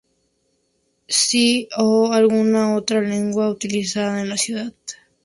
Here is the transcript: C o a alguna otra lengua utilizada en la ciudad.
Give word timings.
C 1.19 1.69
o 1.77 2.11
a 2.11 2.17
alguna 2.17 2.73
otra 2.73 3.01
lengua 3.01 3.51
utilizada 3.51 4.19
en 4.19 4.29
la 4.29 4.37
ciudad. 4.37 4.73